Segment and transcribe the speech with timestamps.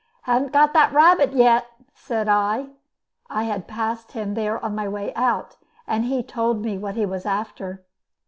[0.23, 2.69] "Haven't got that rabbit yet, eh?" said I.
[3.29, 6.95] (I had passed him there on my way out, and he had told me what
[6.95, 7.85] he was after.)